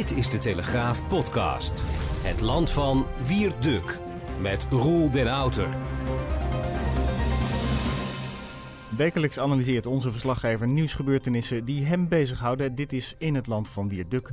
[0.00, 1.82] Dit is de Telegraaf podcast.
[2.22, 3.98] Het land van Wierduk
[4.40, 5.68] met Roel den Outer.
[8.96, 12.74] Wekelijks analyseert onze verslaggever nieuwsgebeurtenissen die hem bezighouden.
[12.74, 14.30] Dit is In het Land van Wierduk.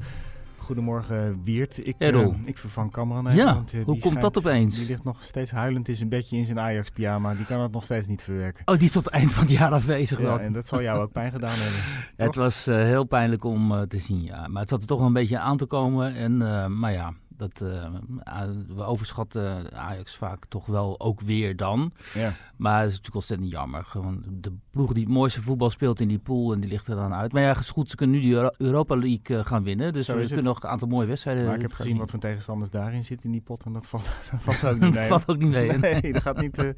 [0.67, 1.87] Goedemorgen Wiert.
[1.87, 3.45] Ik, eh, ik vervang Cameron even.
[3.45, 4.75] Ja, want, eh, hoe komt dat opeens?
[4.77, 7.33] Die ligt nog steeds huilend in zijn bedje in zijn Ajax-pyjama.
[7.35, 8.61] Die kan het nog steeds niet verwerken.
[8.65, 10.39] Oh, die is tot het eind van het jaar afwezig Ja, dan.
[10.39, 11.79] en dat zal jou ook pijn gedaan hebben.
[12.17, 14.47] het was eh, heel pijnlijk om te zien, ja.
[14.47, 16.15] Maar het zat er toch wel een beetje aan te komen.
[16.15, 16.37] En,
[16.79, 17.85] maar ja, dat, eh,
[18.23, 21.91] ah, we overschatten Ajax vaak toch wel ook weer dan.
[22.13, 22.33] Ja.
[22.57, 23.83] Maar het is natuurlijk ontzettend jammer.
[23.85, 26.95] Gewoon de ploeg die het mooiste voetbal speelt in die pool en die ligt er
[26.95, 27.31] dan uit.
[27.33, 29.93] Maar ja, goed, ze kunnen nu Euro- Europa League eh, gaan winnen.
[29.93, 31.99] Dus we kunnen nog een aantal mooie wedstrijden Maar ik heb gezien zien.
[31.99, 33.63] wat voor tegenstanders daarin zitten in die pot.
[33.63, 35.07] En dat valt, dat valt ook niet mee.
[35.07, 35.77] valt ook niet mee.
[36.01, 36.69] Nee, dat gaat niet, eh,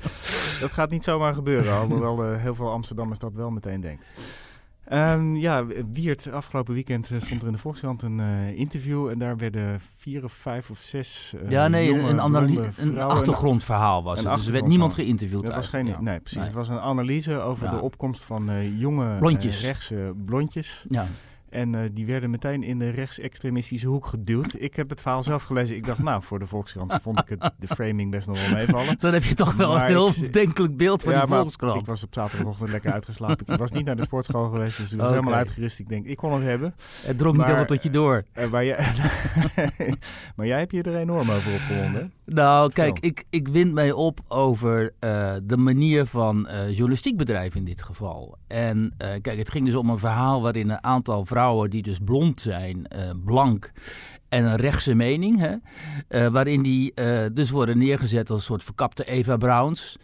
[0.60, 1.74] dat gaat niet zomaar gebeuren.
[1.78, 4.06] Alhoewel heel veel Amsterdammers dat wel meteen denken.
[4.90, 9.08] Ehm, ja, Wiert, afgelopen weekend eh, stond er in de Volkskrant een eh, interview.
[9.08, 14.04] En daar werden vier of vijf of zes eh, Ja, nee, jonge, een, een achtergrondverhaal
[14.04, 14.34] was het.
[14.34, 15.44] Dus er werd niemand geïnterviewd.
[15.44, 16.02] Dat was geen, ja.
[16.02, 16.38] nee, precies.
[16.38, 16.46] Nee.
[16.48, 17.72] Het was een analyse over Ja.
[17.72, 19.62] de opkomst van jonge Blondjes.
[19.62, 20.86] rechtse blondjes.
[20.90, 21.08] Ja.
[21.50, 24.56] En eh, die werden meteen in de rechtsextremistische hoek geduwd.
[24.58, 25.76] Ik heb het verhaal zelf gelezen.
[25.76, 28.96] Ik dacht, nou, voor de Volkskrant vond ik het, de framing best nog wel meevallen.
[29.00, 31.80] Dan heb je toch wel Maar een heel ik- bedenkelijk beeld van Ja, die Volkskrant.
[31.80, 33.46] Ik was op zaterdagochtend lekker uitgeslapen.
[33.54, 35.80] Ik was niet naar de sportschool geweest, dus ik was helemaal uitgerust.
[35.80, 36.74] Ik denk, ik kon het hebben.
[37.06, 38.24] Het drong niet helemaal tot je door.
[38.34, 38.78] Eh, maar, jij,
[40.36, 42.12] maar jij hebt je er enorm over opgewonden.
[42.26, 47.60] Nou, kijk, ik, ik wind mij op over eh, de manier van eh journalistiek bedrijven
[47.60, 48.38] in dit geval.
[48.48, 52.00] En eh, kijk, het ging dus om een verhaal waarin een aantal vrouwen die dus
[52.04, 53.72] blond zijn, eh, blank
[54.30, 55.56] en een rechtse mening, hè,
[56.08, 59.98] eh, waarin die eh, dus worden neergezet als een soort verkapte Eva Browns.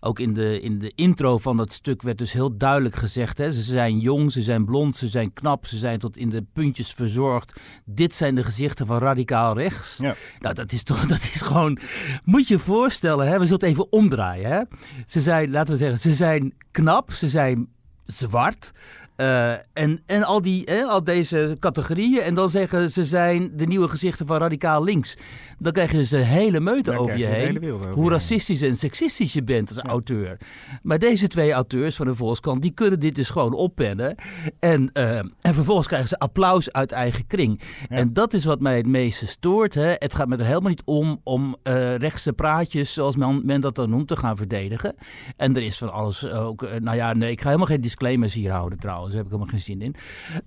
[0.00, 3.52] Ook in de, in de intro van dat stuk werd dus heel duidelijk gezegd: hè,
[3.52, 6.92] ze zijn jong, ze zijn blond, ze zijn knap, ze zijn tot in de puntjes
[6.92, 7.60] verzorgd.
[7.84, 9.96] Dit zijn de gezichten van radicaal rechts.
[9.96, 10.14] Ja.
[10.38, 11.78] Nou, dat is toch, dat is gewoon.
[12.24, 13.38] Moet je je voorstellen, hè?
[13.38, 14.50] we zullen het even omdraaien.
[14.50, 14.62] Hè?
[15.06, 17.68] Ze zijn, laten we zeggen, ze zijn knap, ze zijn
[18.06, 18.72] zwart.
[19.16, 22.22] Eh, en en al, die, hè, al deze categorieën.
[22.22, 25.16] En dan zeggen ze zijn de nieuwe gezichten van radicaal links.
[25.58, 27.56] Dan krijg je dus een hele meute Dan over je heen.
[27.56, 28.10] over Hoe je heen.
[28.10, 30.38] racistisch en seksistisch je bent als auteur.
[30.82, 34.14] Maar deze twee auteurs van de Volkskrant, die kunnen dit dus gewoon oppennen.
[34.58, 37.60] En, eh, en vervolgens krijgen ze applaus uit eigen kring.
[37.88, 37.96] Ja.
[37.96, 39.74] En dat is wat mij het meeste stoort.
[39.74, 39.94] Hè.
[39.98, 43.74] Het gaat me er helemaal niet om om eh, rechtse praatjes, zoals men, men dat
[43.74, 44.94] dan noemt, te gaan verdedigen.
[45.36, 46.78] En er is van alles ook.
[46.80, 49.03] nou ja, nee, ik ga helemaal geen disclaimers hier houden trouwens.
[49.08, 49.94] Daar heb ik helemaal geen zin in.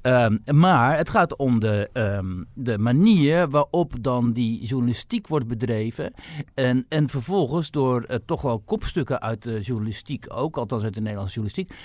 [0.01, 6.13] Ehm, maar het gaat om de, ehm, de manier waarop dan die journalistiek wordt bedreven.
[6.53, 11.01] En, en vervolgens door eh, toch wel kopstukken uit de journalistiek ook, althans uit de
[11.01, 11.77] Nederlandse journalistiek,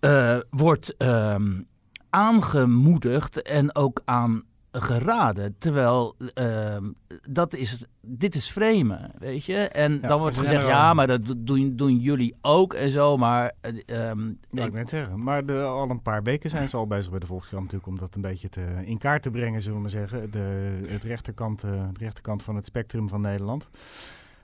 [0.00, 1.62] eh, wordt ehm,
[2.10, 4.42] aangemoedigd en ook aan
[4.72, 5.54] geraden.
[5.58, 6.90] Terwijl ehm,
[7.28, 9.56] dat is, dit is framen, weet je.
[9.56, 13.16] En Ja, dan wordt gezegd, ja, maar dat doen, doen jullie ook en zo.
[13.16, 14.14] Maar eh, Ja,
[14.50, 15.22] ik ik- het zeggen.
[15.22, 17.98] Maar de, al een paar weken zijn ze al bezig bij de Volkskrant natuurlijk om
[17.98, 20.30] dat een beetje te, in kaart te brengen, zullen we maar zeggen.
[20.30, 23.68] De, het, rechterkant, eh, het rechterkant van het spectrum van Nederland.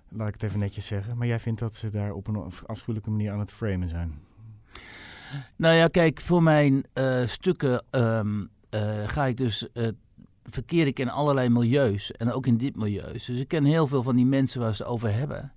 [0.09, 1.17] Laat ik het even netjes zeggen.
[1.17, 4.19] Maar jij vindt dat ze daar op een afschuwelijke manier aan het framen zijn.
[5.57, 9.73] Nou ja, kijk, voor mijn eh, stukken ehm, eh, ga ik dus.
[9.73, 9.87] eh,
[10.51, 13.13] verkeer ik in allerlei milieus en ook in dit milieu.
[13.13, 15.53] Dus ik ken heel veel van die mensen waar ze het over hebben.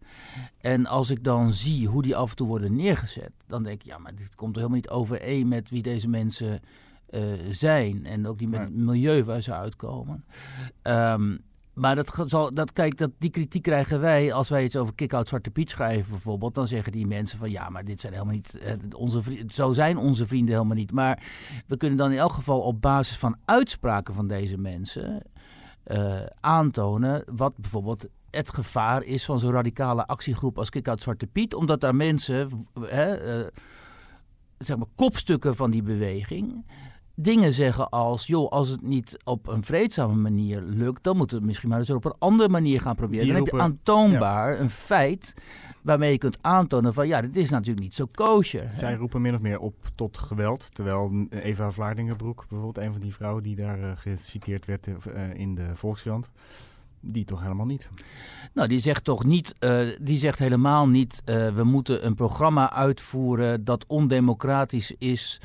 [0.58, 3.88] En als ik dan zie hoe die af en toe worden neergezet, dan denk ik,
[3.88, 6.60] ja, maar dit komt er helemaal niet overeen met wie deze mensen
[7.10, 8.06] eh, zijn.
[8.06, 10.26] En ook niet met het milieu waar ze uitkomen.
[10.82, 11.38] Ehm,
[11.80, 15.28] maar dat, zal, dat, kijk, dat, die kritiek krijgen wij als wij iets over Kick-Out
[15.28, 16.56] Zwarte Piet schrijven bijvoorbeeld.
[16.56, 19.50] Dan zeggen die mensen van ja, maar dit zijn helemaal niet eh, onze vrienden.
[19.50, 20.92] Zo zijn onze vrienden helemaal niet.
[20.92, 21.24] Maar
[21.68, 25.22] we kunnen dan in elk geval op basis van uitspraken van deze mensen
[25.84, 31.54] eh, aantonen wat bijvoorbeeld het gevaar is van zo'n radicale actiegroep als Kick-Out Zwarte Piet.
[31.54, 32.50] Omdat daar mensen,
[32.90, 33.14] eh,
[34.58, 36.66] zeg maar, kopstukken van die beweging
[37.22, 41.42] dingen zeggen als, joh, als het niet op een vreedzame manier lukt, dan moeten we
[41.42, 43.24] het misschien maar eens op een andere manier gaan proberen.
[43.26, 45.34] Die dan heb je aantoonbaar een feit
[45.82, 48.70] waarmee je kunt aantonen van, ja, dit is natuurlijk niet zo kosher.
[48.70, 48.76] hè.
[48.76, 50.76] Zij roepen min of meer op tot geweld.
[50.76, 55.56] Terwijl Eva Vlaardingenbroek, bijvoorbeeld een van die vrouwen die daar eh, geciteerd werd eh, in
[55.56, 56.30] de Volkskrant,
[57.02, 57.90] die toch helemaal niet.
[58.54, 62.72] Nou, die zegt toch niet, eh, die zegt helemaal niet, eh, we moeten een programma
[62.74, 65.42] uitvoeren dat ondemocratisch is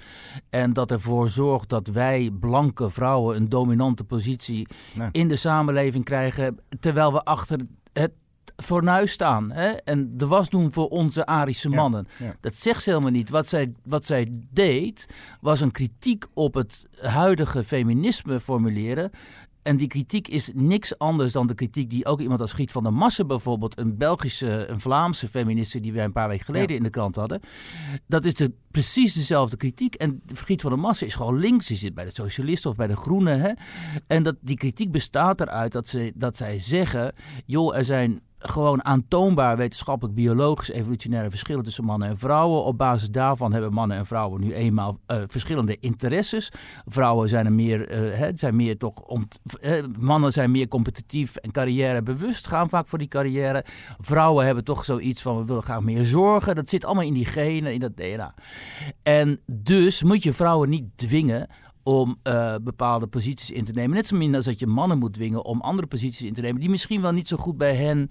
[0.50, 5.08] en dat ervoor zorgt dat wij blanke vrouwen een dominante positie Nee.
[5.12, 7.60] in de samenleving krijgen, terwijl we achter
[7.92, 8.12] het
[8.56, 9.68] fornuis staan hè?
[9.68, 12.06] en de was doen voor onze Arische Ja, mannen.
[12.18, 12.34] ja.
[12.40, 13.30] Dat zegt ze helemaal niet.
[13.30, 15.06] Wat zij, wat zij deed,
[15.40, 19.10] was een kritiek op het huidige feminisme formuleren
[19.64, 22.82] En die kritiek is niks anders dan de kritiek die ook iemand als Giet van
[22.82, 26.82] der Massen bijvoorbeeld, een Belgische, een Vlaamse feministe die wij een paar weken geleden in
[26.82, 27.40] de krant hadden.
[28.06, 29.94] Dat is de, precies dezelfde kritiek.
[29.94, 31.66] En Giet van der Massen is gewoon links.
[31.66, 33.40] Die zit bij de socialisten of bij de groenen.
[33.40, 33.52] Hè?
[34.06, 37.14] En dat, die kritiek bestaat eruit dat, ze, dat zij zeggen,
[37.46, 42.64] joh, er zijn gewoon aantoonbaar wetenschappelijk, biologisch, evolutionaire verschillen tussen mannen en vrouwen.
[42.64, 46.52] Op basis daarvan hebben mannen en vrouwen nu eenmaal uh, verschillende interesses.
[46.86, 49.02] Vrouwen zijn er meer, uh, zijn meer toch
[49.62, 53.64] uh, mannen zijn meer competitief en carrièrebewust, gaan vaak voor die carrière.
[53.98, 56.54] Vrouwen hebben toch zoiets van we willen graag meer zorgen.
[56.54, 58.34] Dat zit allemaal in die genen, in dat DNA.
[59.02, 61.48] En dus moet je vrouwen niet dwingen
[61.84, 63.96] om uh, bepaalde posities in te nemen.
[63.96, 66.60] Net zo min als dat je mannen moet dwingen om andere posities in te nemen...
[66.60, 68.10] die misschien wel niet zo goed bij hen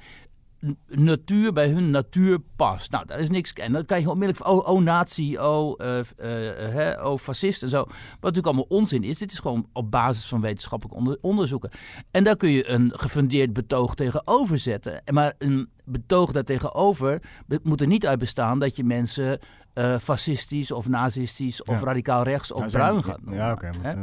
[0.88, 2.92] natuur, bij hun natuur past.
[2.92, 3.54] Nou, daar is niks...
[3.54, 7.78] En dan krijg je onmiddellijk van, oh, oh nazi, oh, uh, oh fascist en zo.
[7.80, 7.90] Wat
[8.22, 9.18] natuurlijk allemaal onzin is.
[9.18, 11.72] Dit is gewoon op basis van wetenschappelijk onder, onderzoeken.
[12.12, 15.02] En daar kun je een gefundeerd betoog tegenover zetten.
[15.12, 17.22] Maar een betoog daartegenover
[17.64, 19.40] moet er niet uit bestaan dat je mensen
[19.74, 23.44] uh, fascistisch of nazistisch of radicaal rechts of nou, bruin gaat noemen.
[23.44, 23.72] Ja, oké.
[23.78, 24.02] Okay, uh,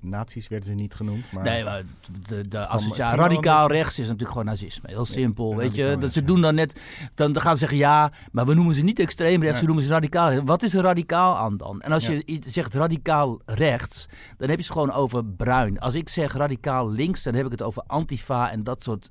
[0.00, 1.32] nazi's werden ze niet genoemd.
[1.32, 1.82] Maar nee, maar
[2.28, 4.88] de, de associatie radicaal rechts is natuurlijk gewoon nazisme.
[4.88, 5.96] Heel simpel, ja, weet je.
[5.98, 6.80] Dat ze doen dan net,
[7.14, 9.84] dan, dan gaan ze zeggen ja, maar we noemen ze niet extreem rechts, we noemen
[9.84, 10.44] ze radicaal rechts.
[10.44, 11.80] Wat is er radicaal aan dan?
[11.80, 15.78] En als je zegt radicaal rechts, dan heb je het gewoon over bruin.
[15.78, 19.10] Als ik zeg radicaal links, dan heb ik het over antifa en dat soort,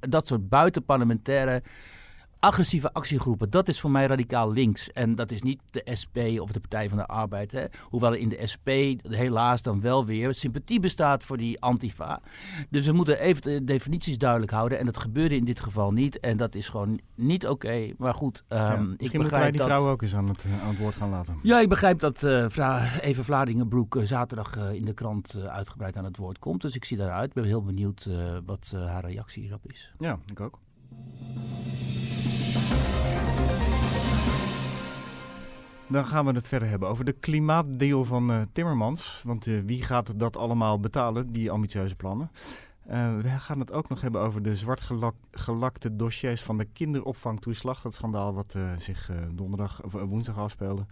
[0.00, 1.62] dat soort buitenparlementaire
[2.42, 4.92] agressieve actiegroepen, dat is voor mij radicaal links.
[4.92, 7.52] En dat is niet de SP of de Partij van de Arbeid.
[7.52, 7.64] Hè.
[7.80, 8.68] Hoewel in de SP
[9.08, 12.20] helaas dan wel weer sympathie bestaat voor die antifa.
[12.70, 14.78] Dus we moeten even de definities duidelijk houden.
[14.78, 16.20] En dat gebeurde in dit geval niet.
[16.20, 17.92] En dat is gewoon niet oké.
[17.98, 20.68] Maar goed, um, ja, misschien ik moeten wij die vrouwen ook eens aan het, aan
[20.68, 21.38] het woord gaan laten.
[21.42, 22.46] Ja, ik begrijp dat uh,
[23.00, 26.62] Eva Vladingenbroek uh, zaterdag uh, in de krant uitgebreid aan het woord komt.
[26.62, 27.28] Dus ik zie daaruit.
[27.28, 28.08] Ik ben heel benieuwd
[28.46, 29.94] wat haar reactie hierop is.
[29.98, 30.58] Ja, ik ook.
[35.92, 39.22] Dan gaan we het verder hebben over de klimaatdeel van uh, Timmermans.
[39.24, 42.30] Want uh, wie gaat dat allemaal betalen, die ambitieuze plannen?
[42.90, 47.80] Uh, we gaan het ook nog hebben over de zwartgelakte dossiers van de kinderopvangtoeslag.
[47.82, 50.86] Dat schandaal wat zich donderdag of woensdag afspeelde.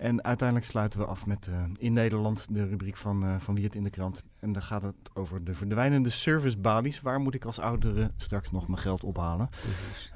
[0.00, 3.64] En uiteindelijk sluiten we af met uh, in Nederland de rubriek van, uh, van Wie
[3.64, 4.22] het in de krant.
[4.38, 7.00] En dan gaat het over de verdwijnende servicebalies.
[7.00, 9.48] Waar moet ik als oudere straks nog mijn geld ophalen?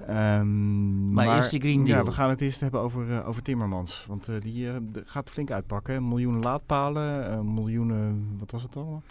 [0.00, 1.98] Um, maar, maar, eerst die Green Deal.
[1.98, 4.04] Ja, we gaan het eerst hebben over, uh, over Timmermans.
[4.08, 4.68] Want die
[5.04, 6.08] gaat flink uitpakken.
[6.08, 9.02] Miljoenen laadpalen, miljoenen, wat was het allemaal?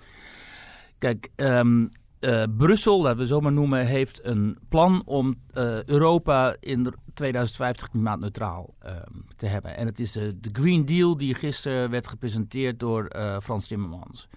[0.98, 1.90] Kijk, um,
[2.24, 7.90] uh, Brussel, laten we zo maar noemen, heeft een plan om uh, Europa in 2050
[7.90, 8.92] klimaatneutraal uh,
[9.36, 9.78] te hebben.
[9.78, 14.28] En het is de Green Deal die gisteren werd gepresenteerd door Frans Timmermans.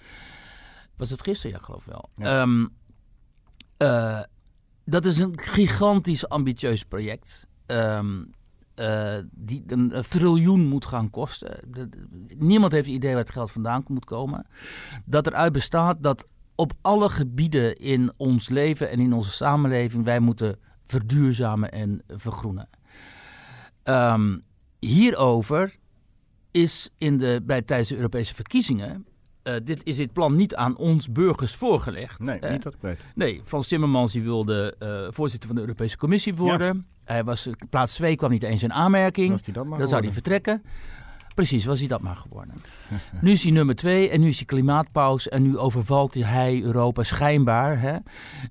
[0.97, 1.57] Was het gisteren?
[1.57, 2.11] Ja, geloof wel.
[2.17, 2.43] Ja.
[2.43, 2.69] Um,
[4.85, 7.47] dat is een gigantisch ambitieus project.
[7.67, 8.31] Um,
[9.31, 11.61] die een, triljoen moet gaan kosten.
[12.37, 14.47] Niemand heeft idee waar het geld vandaan moet komen.
[15.05, 20.21] Dat eruit bestaat dat op alle gebieden in ons leven en in onze samenleving wij
[20.21, 22.69] moeten verduurzamen en vergroenen.
[23.85, 24.45] Um,
[24.79, 25.77] hierover
[26.51, 29.07] is in de, bij, tijdens de Europese verkiezingen.
[29.43, 32.19] Uh, dit, is dit plan niet aan ons burgers voorgelegd.
[32.19, 33.07] Nee, uh, niet dat ik weet.
[33.15, 36.77] Nee, Frans Timmermans die wilde uh, voorzitter van de Europese Commissie worden.
[36.77, 37.13] Ja.
[37.13, 39.41] Hij was, plaats 2 kwam niet eens in aanmerking.
[39.53, 40.63] Dan zou hij vertrekken.
[41.37, 42.55] Precies, was hij dat maar geworden.
[43.21, 45.29] nu is hij nummer twee en nu is hij klimaatpaus.
[45.29, 47.97] En nu overvalt hij Europa schijnbaar hè,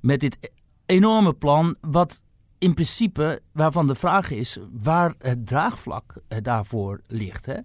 [0.01, 0.51] met dit
[0.85, 1.75] enorme plan.
[1.81, 2.21] Wat
[2.57, 7.45] in principe, waarvan de vraag is waar het draagvlak eh, daarvoor ligt.
[7.45, 7.57] Hè?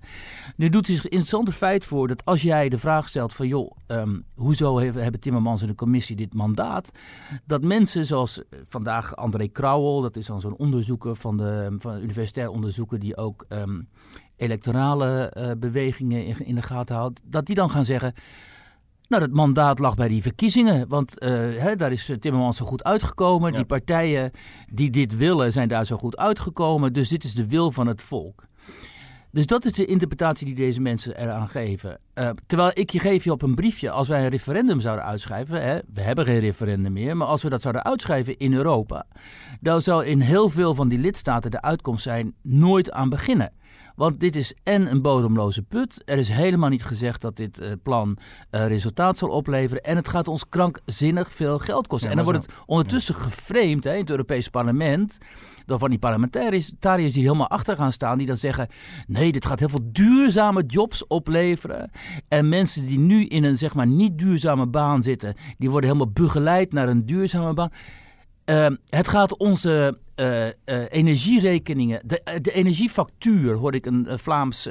[0.57, 3.77] Nu doet zich een interessante feit voor dat als jij de vraag stelt van joh,
[3.87, 6.91] um, hoezo hebben Timmermans en de commissie dit mandaat?
[7.47, 12.01] Dat mensen zoals eh, vandaag André Krauwel, dat is dan zo'n onderzoeker van de, van
[12.03, 13.89] universitair onderzoeker die ook um,
[14.41, 18.15] electorale uh, bewegingen in, in, de gaten houdt, dat die dan gaan zeggen.
[19.09, 22.85] Nou, dat mandaat lag bij die verkiezingen, want uh, hè, daar is Timmermans zo goed
[22.85, 23.51] uitgekomen.
[23.51, 23.57] Ja.
[23.57, 24.31] Die partijen
[24.73, 26.93] die dit willen, zijn daar zo goed uitgekomen.
[26.93, 28.49] Dus dit is de wil van het volk.
[29.33, 31.99] Dus dat is de interpretatie die deze mensen eraan geven.
[32.15, 35.63] Uh, terwijl ik je geef je op een briefje, als wij een referendum zouden uitschrijven,
[35.63, 39.07] hè, we hebben geen referendum meer, maar als we dat zouden uitschrijven in Europa,
[39.61, 43.53] dan zou in heel veel van die lidstaten de uitkomst zijn nooit aan beginnen.
[44.01, 46.03] Want dit is en een bodemloze put.
[46.05, 48.19] Er is helemaal niet gezegd dat dit uh, plan
[48.51, 49.83] uh, resultaat zal opleveren.
[49.83, 52.11] En het gaat ons krankzinnig veel geld kosten.
[52.11, 53.23] Ja, en dan wordt het ondertussen ja.
[53.23, 55.19] geframed hè, in het Europese parlement.
[55.67, 56.73] Door van die parlementariërs
[57.13, 58.19] die helemaal achter gaan staan.
[58.19, 58.69] Die dan zeggen:
[59.07, 61.91] nee, dit gaat heel veel duurzame jobs opleveren.
[62.29, 66.13] En mensen die nu in een zeg maar niet duurzame baan zitten, die worden helemaal
[66.13, 67.71] begeleid naar een duurzame baan.
[68.51, 70.53] Ehm, het gaat onze uh, uh,
[70.89, 74.69] energierekeningen, de, de, energiefactuur, hoorde ik een Vlaams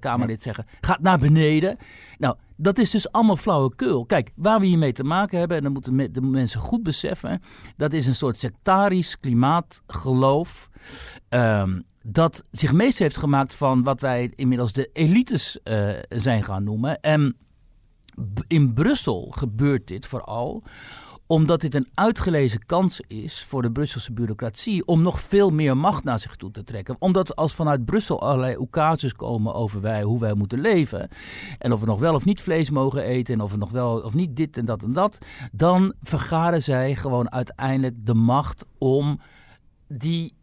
[0.00, 1.76] Kamerlid zeggen, gaat naar beneden.
[2.18, 4.04] Nou, dat is dus allemaal flauwekul.
[4.04, 7.42] Kijk, waar we hiermee te maken hebben, en dat moeten de mensen goed beseffen,
[7.76, 10.68] dat is een soort sectarisch klimaatgeloof.
[11.28, 15.58] Um, dat zich meest heeft gemaakt van wat wij inmiddels de elites
[16.08, 17.00] zijn gaan noemen.
[17.00, 17.36] En
[18.46, 20.62] in Brussel gebeurt dit vooral
[21.26, 26.04] omdat dit een uitgelezen kans is voor de Brusselse bureaucratie om nog veel meer macht
[26.04, 26.96] naar zich toe te trekken.
[26.98, 31.08] Omdat als vanuit Brussel allerlei oekases komen over wij, hoe wij moeten leven.
[31.58, 33.34] En of we nog wel of niet vlees mogen eten.
[33.34, 35.18] En of we nog wel of niet dit en dat en dat.
[35.52, 39.20] Dan vergaren zij gewoon uiteindelijk de macht om
[39.88, 40.35] die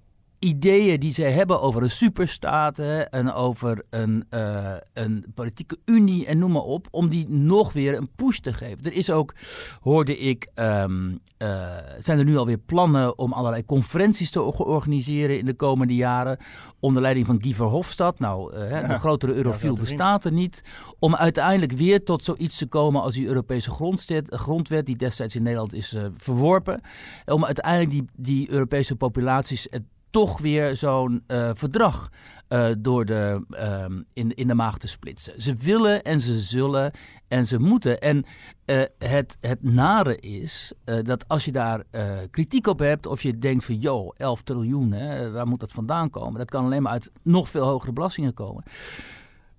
[0.43, 6.37] ideeën die zij hebben over een superstaat en over een, uh, een politieke unie en
[6.37, 8.83] noem maar op, om die nog weer een push te geven.
[8.83, 9.33] Er is ook,
[9.81, 15.45] hoorde ik, um, uh, zijn er nu alweer plannen om allerlei conferenties te organiseren in
[15.45, 16.37] de komende jaren,
[16.79, 18.19] onder leiding van Guy Verhofstadt.
[18.19, 20.63] Nou, uh, ja, de grotere eurofiel bestaat er niet.
[20.99, 25.43] Om uiteindelijk weer tot zoiets te komen als die Europese grondwet, grondwet die destijds in
[25.43, 26.81] Nederland is verworpen.
[27.25, 29.67] Om uiteindelijk die, die Europese populaties
[30.13, 32.09] toch weer zo'n uh, verdrag
[32.49, 35.41] uh, door de, uh, in, in de maag te splitsen.
[35.41, 36.91] Ze willen en ze zullen
[37.27, 37.99] en ze moeten.
[37.99, 38.25] En
[38.65, 41.83] uh, het, het nare is dat als je daar
[42.29, 46.09] kritiek op hebt, of je denkt van joh, 11 triljoen, hè, waar moet dat vandaan
[46.09, 46.39] komen?
[46.39, 48.63] Dat kan alleen maar uit nog veel hogere belastingen komen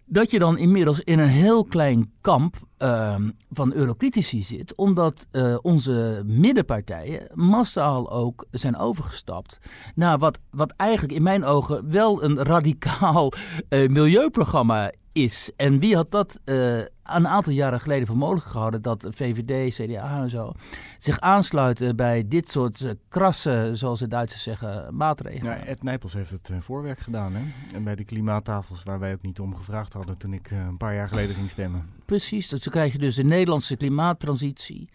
[0.06, 3.14] dat je dan inmiddels in een heel klein kamp uh,
[3.50, 9.58] van eurocritici zit, omdat uh, onze middenpartijen massaal ook zijn overgestapt
[9.94, 13.32] naar wat, wat eigenlijk in mijn ogen wel een radicaal
[13.68, 15.50] uh, milieuprogramma is.
[15.56, 20.22] En wie had dat uh, een aantal jaren geleden voor mogelijk gehouden dat VVD, CDA
[20.22, 20.52] en zo
[20.98, 25.58] zich aansluiten bij dit soort uh, krasse, zoals de Duitsers zeggen, maatregelen?
[25.58, 27.34] Ja, Ed Nijpels heeft het uh, voorwerk gedaan.
[27.34, 27.42] Hè?
[27.76, 30.94] En bij de klimaattafels waar wij ook niet om gevraagd hadden toen ik een paar
[30.94, 31.88] jaar geleden ging stemmen.
[32.04, 34.88] Precies, dus dan krijg je dus de Nederlandse klimaattransitie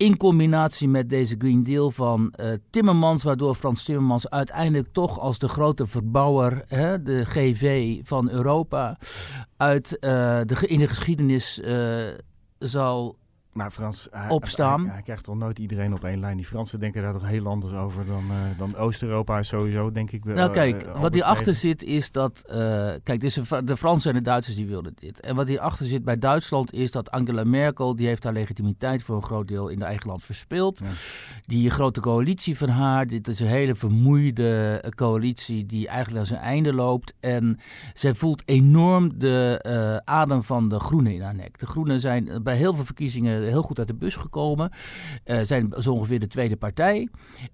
[0.00, 5.38] in combinatie met deze Green Deal van uh, Timmermans, waardoor Frans Timmermans uiteindelijk toch als
[5.38, 8.98] de grote verbouwer, hè, de GV van Europa,
[9.56, 12.06] uit uh, de, in de geschiedenis uh,
[12.58, 13.16] zal
[13.52, 14.84] maar Frans, hij, opstaan.
[14.84, 16.36] Hij, hij, krijgt wel nooit iedereen op één lijn.
[16.36, 20.10] Die Fransen denken daar toch heel anders over dan, uh, dan Oost-Europa is sowieso, denk
[20.10, 20.24] ik.
[20.24, 22.44] Nou kijk, uh, wat hierachter zit is dat...
[22.46, 22.54] Uh,
[23.02, 25.20] kijk, is een, de Fransen en de Duitsers die wilden dit.
[25.20, 27.96] En wat hierachter zit bij Duitsland is dat Angela Merkel...
[27.96, 30.78] die heeft haar legitimiteit voor een groot deel in de eigen land verspeeld.
[30.78, 30.86] Ja.
[31.44, 35.66] Die grote coalitie van haar, dit is een hele vermoeide coalitie...
[35.66, 37.14] die eigenlijk aan zijn einde loopt.
[37.20, 37.58] En
[37.94, 41.58] zij voelt enorm de adem van de groenen in haar nek.
[41.58, 44.70] De groenen zijn bij heel veel verkiezingen heel goed uit de bus gekomen.
[45.24, 47.08] Uh, zijn zo ongeveer de tweede partij.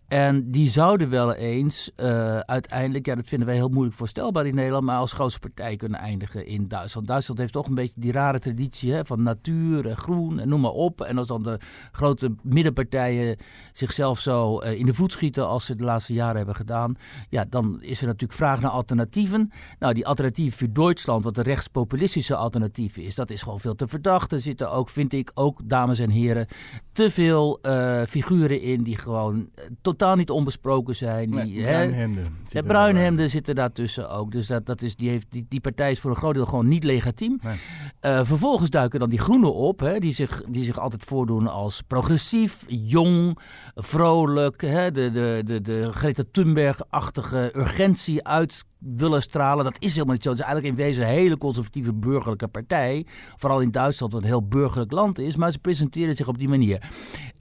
[0.08, 4.54] En die zouden wel eens uh, uiteindelijk, ja, dat vinden wij heel moeilijk voorstelbaar in
[4.54, 7.06] Nederland, maar als grootste partij kunnen eindigen in Duitsland.
[7.06, 10.60] Duitsland heeft toch een beetje die rare traditie hè, van natuur en groen en noem
[10.60, 11.00] maar op.
[11.00, 11.58] En als dan de
[11.92, 13.36] grote middenpartijen
[13.72, 16.94] zichzelf zo uh, in de voet schieten als ze de laatste jaren hebben gedaan,
[17.28, 19.50] ja, dan is er natuurlijk vraag naar alternatieven.
[19.78, 23.88] Nou, die alternatief voor Duitsland, wat de rechtspopulistische alternatief is, dat is gewoon veel te
[23.88, 24.32] verdacht.
[24.32, 26.46] Er zitten ook, vind ik, ook dames en heren,
[26.92, 31.30] te veel uh, figuren in die gewoon uh, totaal niet onbesproken zijn.
[31.30, 32.36] Die, nee, bruinhemden.
[32.48, 34.32] Ja, bruinhemden zitten daartussen ook.
[34.32, 36.68] Dus dat, dat is, die, heeft, die, die partij is voor een groot deel gewoon
[36.68, 37.38] niet legitiem.
[37.42, 37.56] Nee.
[38.02, 41.82] Uh, vervolgens duiken dan die groenen op, hè, die, zich, die zich altijd voordoen als
[41.86, 43.38] progressief, jong,
[43.74, 44.60] vrolijk.
[44.60, 49.64] Hè, de, de, de, de Greta Thunberg-achtige urgentie uit willen stralen.
[49.64, 50.30] Dat is helemaal niet zo.
[50.30, 53.06] Het is eigenlijk in wezen een hele conservatieve burgerlijke partij.
[53.36, 55.36] Vooral in Duitsland, wat een heel burgerlijk land is.
[55.36, 56.90] Maar ze presenteren zich op die manier.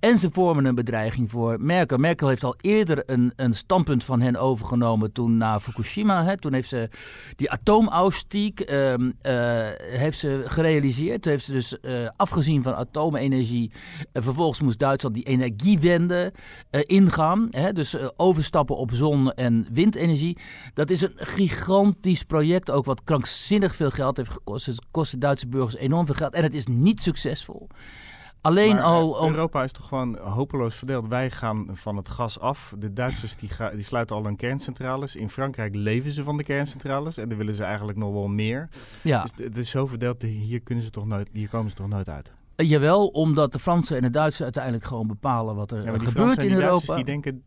[0.06, 1.98] En ze vormen een bedreiging voor Merkel.
[1.98, 6.24] Merkel heeft al eerder een, een standpunt van hen overgenomen toen na Fukushima.
[6.24, 6.90] Hè, toen heeft ze
[7.36, 8.98] die atoomausstiek uh, uh,
[9.78, 11.22] heeft ze gerealiseerd.
[11.22, 13.72] Toen heeft ze dus uh, afgezien van atoomenergie.
[14.14, 16.34] vervolgens moest Duitsland die energiewende
[16.72, 17.48] ingaan.
[17.52, 20.38] Hè, dus overstappen op zon- en windenergie.
[20.74, 24.66] Dat is een gigantisch project ook, wat krankzinnig veel geld heeft gekost.
[24.66, 27.68] Het kost de Duitse burgers enorm veel geld en het is niet succesvol.
[28.46, 29.10] Alleen maar al.
[29.10, 29.32] Om...
[29.32, 31.08] Europa is toch gewoon hopeloos verdeeld.
[31.08, 32.74] Wij gaan van het gas af.
[32.78, 35.16] De Duitsers die, ga, die sluiten al hun kerncentrales.
[35.16, 37.18] In Frankrijk leven ze van de kerncentrales.
[37.18, 38.70] En dan willen ze eigenlijk nog wel meer.
[39.02, 39.22] Ja.
[39.22, 40.22] Dus het is zo verdeeld.
[40.22, 42.32] Hier, kunnen ze toch nooit, hier komen ze toch nooit uit.
[42.56, 46.44] Uh, jawel, omdat de Fransen en de Duitsers uiteindelijk gewoon bepalen wat er ja, gebeurt
[46.44, 46.96] in Europa.
[46.96, 47.44] Die denken,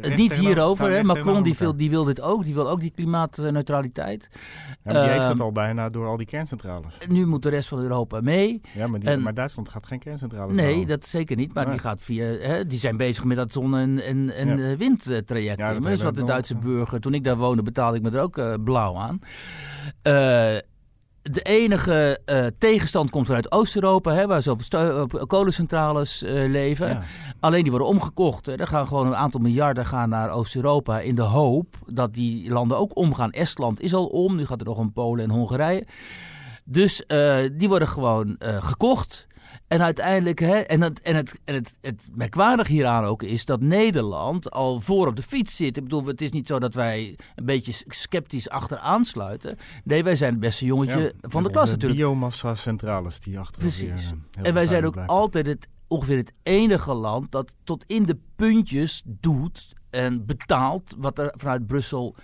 [0.00, 1.02] niet tegenover hierover, staan, hè.
[1.02, 2.44] Macron die wil, die wil dit ook.
[2.44, 4.28] Die wil ook die klimaatneutraliteit.
[4.32, 4.38] Ja,
[4.82, 6.94] maar die heeft Ehm, al bijna door al die kerncentrales.
[7.08, 8.60] Nu moet de rest van Europa mee.
[8.74, 10.86] Ja, maar, die, en- maar Duitsland gaat geen kerncentrales Nee, bouwen.
[10.88, 11.54] dat zeker niet.
[11.54, 11.72] Maar Nee.
[11.72, 14.70] die, gaat via, hè, die zijn bezig met dat zon- en, en, en Ja.
[14.70, 15.58] eh, windtraject.
[15.60, 18.22] Ja, dat dus wat de Duitse burger, toen ik daar woonde, betaalde ik me er
[18.22, 19.18] ook eh, blauw aan.
[20.02, 20.56] Eh,
[21.30, 26.88] de enige eh, tegenstand komt vanuit Oost-Europa, hè, waar ze op, kolencentrales eh, leven.
[26.88, 27.02] Ja.
[27.40, 28.46] Alleen die worden omgekocht.
[28.46, 28.56] Hè.
[28.56, 32.78] Er gaan gewoon een aantal miljarden gaan naar Oost-Europa in de hoop dat die landen
[32.78, 33.30] ook omgaan.
[33.30, 35.86] Estland is al om, nu gaat er nog om Polen en Hongarije.
[36.64, 39.26] Dus eh, die worden gewoon gekocht.
[39.68, 43.60] En uiteindelijk, hè, en, het, en, het, en het, het merkwaardige hieraan ook is dat
[43.60, 45.76] Nederland al voor op de fiets zit.
[45.76, 49.58] Ik bedoel, het is niet zo dat wij een beetje sceptisch achteraan sluiten.
[49.84, 52.00] Nee, wij zijn het beste jongetje Ja, van de klas natuurlijk.
[52.00, 53.80] Biomassa-centrales die achter Precies.
[53.88, 55.14] weer, eh, En wij zijn ook blijven.
[55.14, 61.18] altijd het, ongeveer het enige land dat tot in de puntjes doet en betaalt wat
[61.18, 62.16] er vanuit Brussel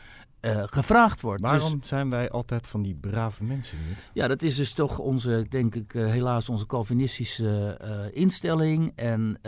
[0.44, 1.42] eh, gevraagd wordt.
[1.42, 3.96] Dus- Waarom zijn wij altijd van die brave mensen niet?
[4.12, 8.92] ja, dat is dus toch onze, denk ik, eh, helaas onze Calvinistische eh, instelling.
[8.94, 9.40] En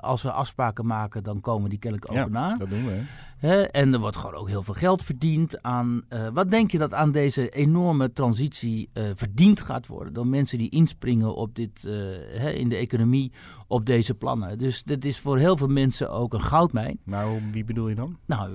[0.00, 2.56] als we afspraken maken, dan komen die kennelijk ook Ja, na.
[2.56, 2.90] dat doen we.
[2.90, 3.02] Hè?
[3.46, 3.62] Hè?
[3.62, 6.02] En er wordt gewoon ook heel veel geld verdiend aan.
[6.08, 10.12] eh, wat denk je dat aan deze enorme transitie eh, verdiend gaat worden?
[10.12, 11.92] Door mensen die inspringen op dit, eh,
[12.40, 13.32] hè, in de economie
[13.66, 14.58] op deze plannen.
[14.58, 16.98] Dus dit is voor heel veel mensen ook een goudmijn.
[17.04, 18.18] Nou, wie bedoel je dan?
[18.24, 18.50] Nou,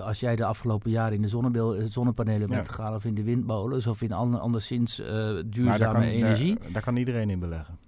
[0.00, 2.72] als jij de afgelopen jaren in de zonnepanelen bent Ja.
[2.72, 6.58] gegaan of in de windmolens of in ander, anderszins daar duurzame kan, energie.
[6.58, 7.78] Daar, daar kan iedereen in beleggen.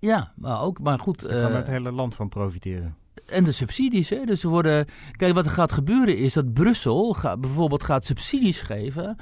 [0.00, 1.28] Ja, maar ook, maar goed.
[1.28, 2.94] Daar kan het hele land van profiteren.
[3.30, 4.24] En de subsidies, hè?
[4.24, 4.86] Dus er worden.
[5.12, 9.16] Kijk, wat er gaat gebeuren is dat Brussel ga- bijvoorbeeld gaat subsidies geven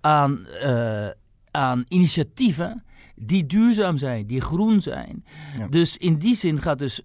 [0.00, 1.08] aan, eh,
[1.50, 2.84] aan initiatieven
[3.14, 5.24] die duurzaam zijn, die groen zijn.
[5.58, 5.68] Ja.
[5.68, 7.02] Dus in die zin gaat dus.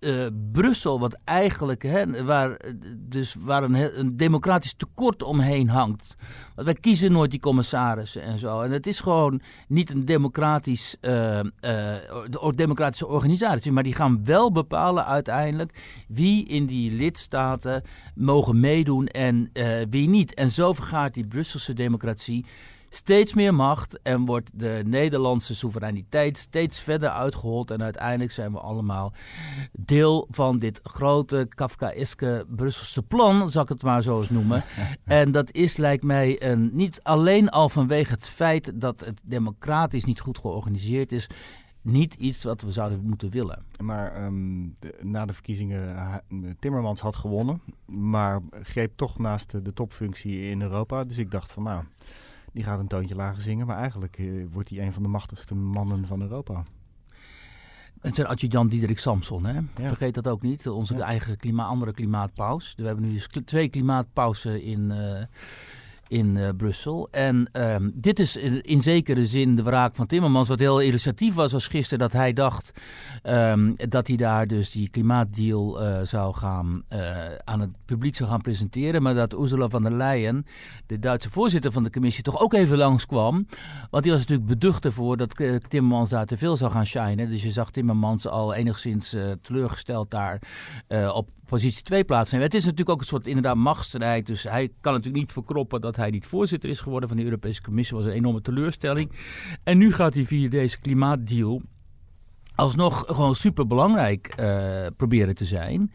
[0.00, 2.60] Eh, Brussel, wat eigenlijk, hè, waar,
[2.96, 6.16] dus waar een, een democratisch tekort omheen hangt.
[6.54, 8.60] Want wij kiezen nooit die commissarissen en zo.
[8.60, 13.72] En het is gewoon niet een democratisch, eh, de democratische organisatie.
[13.72, 17.82] Maar die gaan wel bepalen uiteindelijk wie in die lidstaten
[18.14, 19.50] mogen meedoen en
[19.90, 20.34] wie niet.
[20.34, 22.44] En zo vergaart die Brusselse democratie
[22.90, 27.70] steeds meer macht en wordt de Nederlandse soevereiniteit steeds verder uitgehold.
[27.70, 29.12] En uiteindelijk zijn we allemaal
[29.72, 34.64] deel van dit grote Kafkaeske Brusselse plan, zal ik het maar zo eens noemen.
[35.04, 40.04] En dat is, lijkt mij, een, niet alleen al vanwege het feit dat het democratisch
[40.04, 41.26] niet goed georganiseerd is,
[41.82, 43.64] niet iets wat we zouden moeten willen.
[43.82, 46.22] Maar ehm, de- na de verkiezingen, ha-
[46.58, 51.02] Timmermans had gewonnen, maar greep toch naast de, de topfunctie in Europa.
[51.04, 51.82] Dus ik dacht van nou,
[52.52, 55.54] die gaat een toontje lager zingen, maar eigenlijk eh, wordt hij een van de machtigste
[55.54, 56.62] mannen van Europa.
[58.00, 59.52] Het zijn adjudant Diederik Samson, hè?
[59.52, 59.88] Ja.
[59.88, 60.68] vergeet dat ook niet.
[60.68, 61.04] Onze Ja.
[61.04, 62.74] eigen klima andere klimaatpaus.
[62.76, 65.24] We hebben nu dus twee klimaatpauzen in, eh,
[66.08, 67.08] in eh, Brussel.
[67.10, 70.48] En ehm, dit is in, zekere zin de wraak van Timmermans.
[70.48, 72.72] Wat heel illustratief was, was gisteren dat hij dacht
[73.22, 77.00] ehm, dat hij daar dus die klimaatdeal eh, zou gaan, eh,
[77.44, 79.02] aan het publiek zou gaan presenteren.
[79.02, 80.46] Maar dat Ursula von der Leyen,
[80.86, 83.46] de Duitse voorzitter van de commissie, toch ook even langskwam.
[83.90, 85.34] Want die was natuurlijk beducht ervoor dat
[85.68, 87.28] Timmermans daar te veel zou gaan shinen.
[87.28, 90.40] Dus je zag Timmermans al enigszins teleurgesteld daar
[91.14, 92.40] op positie 2 plaatsen.
[92.40, 94.26] Het is natuurlijk ook een soort inderdaad machtsstrijd.
[94.26, 97.62] Dus hij kan natuurlijk niet verkroppen dat hij niet voorzitter is geworden van de Europese
[97.62, 97.96] Commissie.
[97.96, 99.12] Was een enorme teleurstelling.
[99.64, 101.62] En nu gaat hij via deze klimaatdeal
[102.54, 105.92] alsnog gewoon superbelangrijk eh proberen te zijn.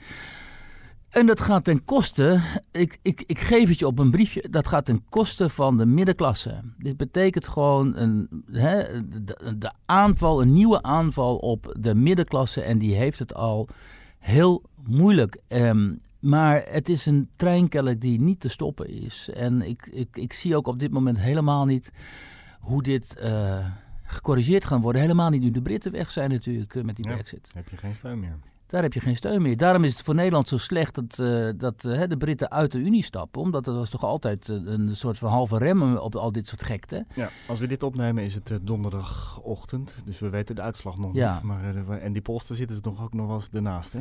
[1.14, 2.40] En dat gaat ten koste,
[2.72, 5.86] ik, ik, ik geef het je op een briefje, dat gaat ten koste van de
[5.86, 6.62] middenklasse.
[6.78, 12.62] Dit betekent gewoon een, hè, de, de aanval, een nieuwe aanval op de middenklasse.
[12.62, 13.70] En die heeft het al
[14.20, 15.38] heel moeilijk.
[15.48, 19.30] Ehm, maar het is een treinkelk die niet te stoppen is.
[19.34, 21.92] En ik, ik, ik zie ook op dit moment helemaal niet
[22.60, 23.66] hoe dit eh,
[24.04, 25.02] gecorrigeerd kan worden.
[25.02, 27.14] Helemaal niet nu de Britten weg zijn natuurlijk eh, met die Ja.
[27.14, 27.50] brexit.
[27.54, 28.38] heb je geen steun meer.
[28.68, 29.58] Daar heb je geen steun meer.
[29.58, 33.04] Daarom is het voor Nederland zo slecht dat, eh, dat de Britten uit de Unie
[33.04, 33.42] stappen.
[33.42, 37.06] Omdat dat was toch altijd een soort van halve rem op al dit soort gekte.
[37.16, 41.34] Ja, als we dit opnemen is het donderdagochtend, dus we weten de uitslag nog Ja.
[41.34, 41.44] niet.
[41.44, 44.00] Maar, en die polsten zitten ze nog ook nog wel eens ernaast, hè?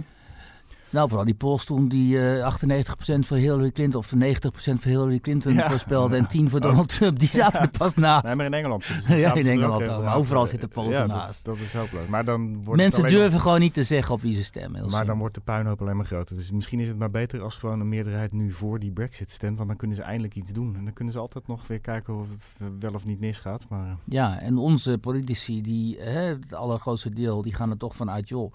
[0.93, 4.19] Nou, vooral die polls toen die eh 98% voor Hillary Clinton of 90%
[4.55, 5.69] voor Hillary Clinton Ja.
[5.69, 8.25] voorspelde en 10 voor Donald Trump, die zaten er pas naast.
[8.25, 8.85] Nee, maar in Engeland.
[9.09, 10.03] Ja, in Engeland ook.
[10.03, 10.17] naast.
[10.17, 11.45] Overal zitten polls ja, ernaast.
[11.45, 12.07] Dat, dat is hopeloos.
[12.07, 14.91] Maar dan wordt Mensen durven gewoon niet te zeggen op wie ze stemmen.
[14.91, 16.37] Maar dan wordt de puinhoop alleen maar groter.
[16.37, 19.57] Dus misschien is het maar beter als gewoon een meerderheid nu voor die brexit stemt.
[19.57, 20.77] Want dan kunnen ze eindelijk iets doen.
[20.77, 23.65] En dan kunnen ze altijd nog weer kijken of het wel of niet misgaat.
[23.69, 27.97] Maar eh, Ja, en onze politici, die, hè, het allergrootste deel, die gaan er toch
[27.97, 28.53] vanuit, joh,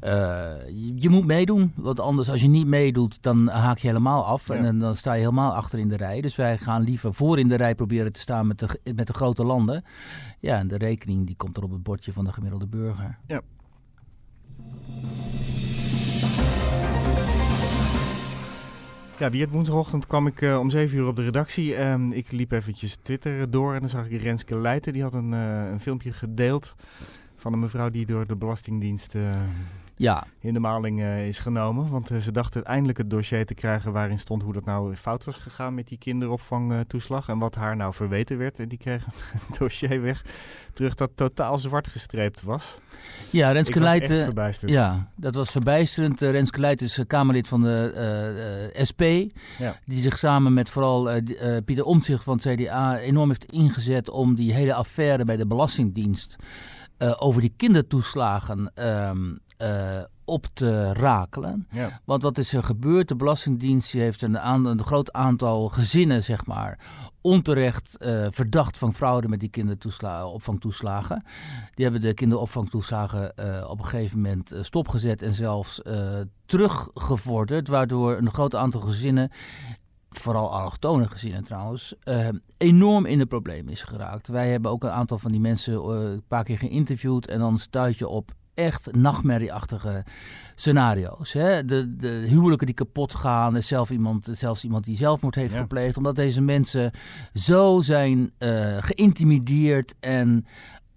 [0.00, 0.12] eh,
[0.66, 1.63] je, je moet meedoen.
[1.74, 1.84] Doen.
[1.84, 4.48] Want anders, als je niet meedoet, dan haak je helemaal af.
[4.48, 4.54] Ja.
[4.54, 6.20] En dan, dan sta je helemaal achter in de rij.
[6.20, 9.12] Dus wij gaan liever voor in de rij proberen te staan met de, met de
[9.12, 9.84] grote landen.
[10.40, 13.18] Ja, en de rekening die komt er op het bordje van de gemiddelde burger.
[19.18, 21.74] Ja, Wiert, woensdagochtend kwam ik eh, om 7 uur op de redactie.
[21.74, 24.92] Ehm, ik liep eventjes Twitter door en dan zag ik Renske Leijten.
[24.92, 26.74] Die had een, eh, een filmpje gedeeld
[27.36, 29.30] van een mevrouw die door de Belastingdienst eh,
[29.96, 31.88] Ja, in de maling eh, is genomen.
[31.90, 35.24] Want eh, ze dachten eindelijk het dossier te krijgen waarin stond hoe dat nou fout
[35.24, 37.28] was gegaan met die kinderopvangtoeslag.
[37.28, 38.58] en wat haar nou verweten werd.
[38.58, 40.22] En die kreeg een dossier weg
[40.74, 42.78] terug dat totaal zwart gestreept was.
[43.30, 44.70] ja Renske echt Leijten...
[44.70, 46.22] Ja, dat was verbijsterend.
[46.22, 49.02] Eh, Renske Leijten is eh, Kamerlid van de eh, eh, SP.
[49.58, 49.78] Ja.
[49.84, 54.10] Die zich samen met vooral eh, eh, Pieter Omtzigt van het CDA enorm heeft ingezet
[54.10, 56.36] om die hele affaire bij de Belastingdienst
[56.96, 61.66] eh, over die kindertoeslagen ehm, eh, op te rakelen.
[61.70, 62.00] Ja.
[62.04, 63.08] Want wat is er gebeurd?
[63.08, 66.78] De Belastingdienst die heeft een, aan, een groot aantal gezinnen, zeg maar,
[67.20, 71.24] onterecht eh, verdacht van fraude met die kinderopvangtoeslagen.
[71.74, 73.32] Die hebben de kinderopvangtoeslagen
[73.68, 79.30] op een gegeven moment stopgezet en zelfs eh, teruggevorderd, waardoor een groot aantal gezinnen
[80.18, 84.28] vooral allochtone gezinnen trouwens, eh, enorm in de problemen is geraakt.
[84.28, 87.58] Wij hebben ook een aantal van die mensen eh, een paar keer geïnterviewd en dan
[87.58, 90.04] stuit je op echt nachtmerrieachtige
[90.54, 91.32] scenario's.
[91.32, 91.64] Hè?
[91.64, 95.60] De, de huwelijken die kapot gaan, zelf iemand, zelfs iemand die zelfmoord heeft Ja.
[95.60, 96.90] gepleegd, omdat deze mensen
[97.32, 100.46] zo zijn eh, geïntimideerd en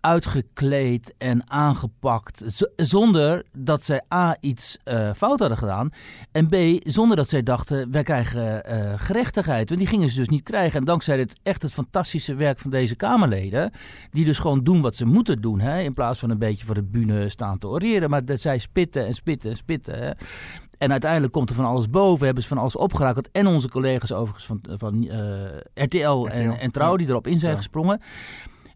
[0.07, 2.65] uitgekleed en aangepakt.
[2.75, 4.37] zonder dat zij A.
[4.39, 5.89] iets eh, fout hadden gedaan.
[6.31, 6.55] En B.
[6.89, 9.69] zonder dat zij dachten: wij krijgen eh, gerechtigheid.
[9.69, 10.79] Want die gingen ze dus niet krijgen.
[10.79, 13.71] En dankzij het echt het fantastische werk van deze Kamerleden.
[14.11, 15.59] die dus gewoon doen wat ze moeten doen.
[15.59, 18.09] Hè, in plaats van een beetje voor de bühne staan te oreren.
[18.09, 19.97] Maar dat zij spitten en spitten en spitten.
[19.99, 20.11] Hè.
[20.77, 23.29] En uiteindelijk komt er van alles boven, hebben ze van alles opgerakeld.
[23.31, 27.39] En onze collega's overigens van, van eh, RTL, En, RTL, en Trouw, die erop in
[27.39, 27.57] zijn Ja.
[27.57, 28.01] gesprongen.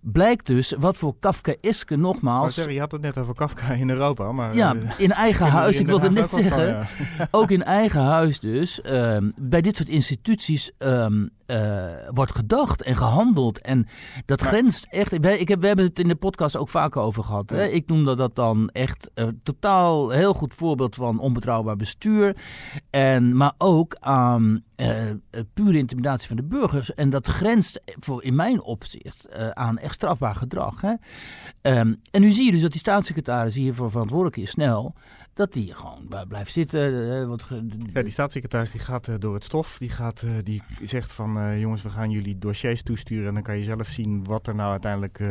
[0.03, 2.53] Blijkt dus wat voor Kafkaïske Maar nogmaals.
[2.53, 4.31] sorry, je had het net over Kafka in Europa.
[4.31, 5.75] Maar, Ja, eh, in eigen huis.
[5.75, 7.27] in Ik wilde Den net ook zeggen, van, ja.
[7.39, 12.97] ook in eigen huis dus, ehm, bij dit soort instituties ehm, eh, wordt gedacht en
[12.97, 13.61] gehandeld.
[13.61, 13.87] En
[14.25, 15.17] dat Maar- grenst echt.
[15.19, 17.49] Wij, ik heb, we hebben het in de podcast ook vaker over gehad.
[17.49, 17.65] Hè?
[17.65, 22.35] Ik noem dat, dan echt uh, totaal heel goed voorbeeld van onbetrouwbaar bestuur.
[22.89, 24.63] En, maar ook aan
[25.53, 26.93] pure intimidatie van de burgers.
[26.93, 30.81] En dat grenst voor, in mijn opzicht uh, aan echt strafbaar gedrag.
[30.81, 30.93] Hè?
[31.79, 34.95] Um, en nu zie je dus dat die staatssecretaris die hiervoor verantwoordelijk is, snel
[35.33, 37.27] dat die gewoon blijft zitten.
[37.27, 37.47] Wat
[37.93, 39.77] ja, die staatssecretaris die gaat door het stof.
[39.77, 43.27] Die, gaat, die zegt van uh, jongens, we gaan jullie dossiers toesturen.
[43.27, 45.29] En dan kan je zelf zien wat er nou uiteindelijk uh,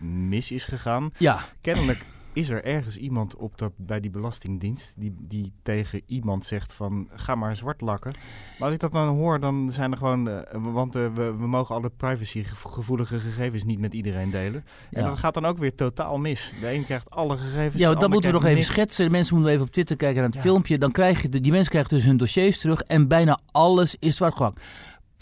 [0.00, 1.10] mis is gegaan.
[1.18, 1.40] Ja.
[1.60, 6.72] Kennelijk is er ergens iemand op dat, bij die belastingdienst die, die tegen iemand zegt
[6.72, 8.12] van ga maar zwart lakken.
[8.58, 11.46] Maar als ik dat dan hoor, dan zijn er gewoon, uh, want uh, we, we
[11.46, 14.64] mogen alle privacygevoelige gegevens niet met iedereen delen.
[14.90, 14.98] Ja.
[14.98, 16.52] En dat gaat dan ook weer totaal mis.
[16.60, 17.82] De een krijgt alle gegevens.
[17.82, 19.04] Ja, dat moeten we nog even schetsen.
[19.04, 20.40] De mensen moeten even op Twitter kijken naar het ja.
[20.40, 20.78] filmpje.
[20.78, 24.16] Dan krijg je, de, die mensen krijgen dus hun dossiers terug en bijna alles is
[24.16, 24.60] zwart gelakt.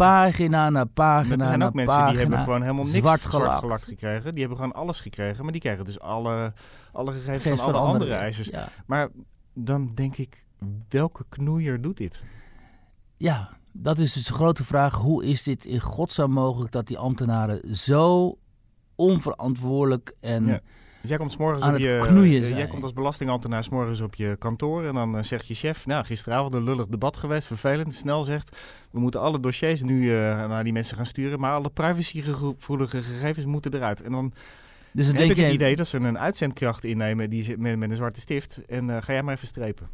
[0.07, 3.59] Pagina na pagina Er zijn ook mensen pagina, die hebben gewoon helemaal niks zwart zwart
[3.59, 3.83] gelakt.
[3.83, 4.31] gekregen.
[4.31, 6.53] Die hebben gewoon alles gekregen, maar die krijgen dus alle,
[6.93, 8.49] alle gegevens van alle andere, eisers.
[8.49, 8.69] Ja.
[8.87, 9.09] Maar
[9.55, 10.45] dan denk ik,
[10.89, 12.23] welke knoeier doet dit?
[13.17, 14.95] Ja, dat is dus de grote vraag.
[14.95, 18.39] Hoe is dit in godsnaam mogelijk dat die ambtenaren zo
[18.95, 20.47] onverantwoordelijk en...
[20.47, 20.61] Ja.
[21.01, 24.37] Dus jij komt, morgens aan op je, knoeien jij komt als belastingambtenaar morgens op je
[24.39, 28.23] kantoor en dan uh, zegt je chef, nou gisteravond een lullig debat geweest, vervelend, snel
[28.23, 28.57] zegt,
[28.91, 33.47] we moeten alle dossiers nu uh, naar die mensen gaan sturen, maar alle privacygevoelige gegevens
[33.47, 34.03] moeten eruit.
[34.03, 34.33] En dan
[34.93, 37.97] dus heb denk ik het idee dat ze een uitzendkracht innemen die, met, met een
[37.97, 39.89] zwarte stift en uh, ga jij maar even strepen.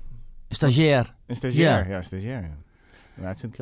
[0.48, 1.14] Stagiair.
[1.26, 1.94] Een stagiair, Ja.
[1.94, 2.42] ja, stagiair.
[2.42, 2.65] Ja.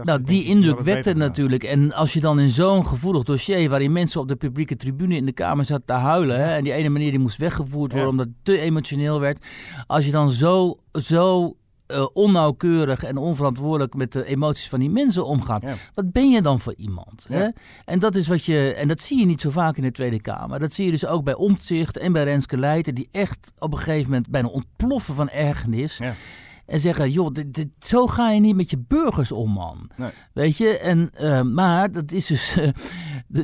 [0.02, 1.64] Nou, die indruk wekt het natuurlijk.
[1.64, 5.26] En als je dan in zo'n gevoelig dossier, waarin mensen op de publieke tribune in
[5.26, 8.08] de Kamer zaten te huilen, hè, en die ene meneer die moest weggevoerd worden Ja.
[8.08, 9.44] omdat het te emotioneel werd.
[9.86, 11.56] Als je dan zo, zo
[11.92, 15.74] uh, onnauwkeurig en onverantwoordelijk met de emoties van die mensen omgaat, Ja.
[15.94, 17.26] wat ben je dan voor iemand?
[17.28, 17.36] Ja.
[17.36, 17.48] Hè?
[17.84, 20.20] En dat is wat je, en dat zie je niet zo vaak in de Tweede
[20.20, 20.58] Kamer.
[20.58, 23.78] Dat zie je dus ook bij Omtzigt en bij Renske Leijten, die echt op een
[23.78, 25.96] gegeven moment bijna ontploffen van ergernis.
[25.96, 26.14] Ja.
[26.66, 29.90] En zeggen, joh, dit, dit, zo ga je niet met je burgers om, man.
[29.96, 30.10] Nee.
[30.32, 30.78] Weet je?
[30.78, 32.56] En, uh, maar dat is dus...
[32.56, 32.68] Uh,